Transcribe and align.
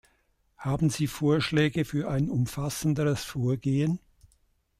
Haben 0.57 0.89
Sie 0.89 1.05
Vorschläge 1.05 1.85
für 1.85 2.09
ein 2.09 2.31
umfassenderes 2.31 3.23
Vorgehen? 3.23 3.99